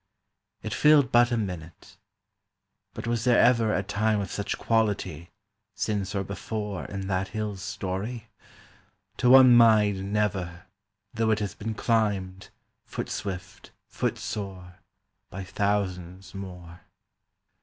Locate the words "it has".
11.29-11.53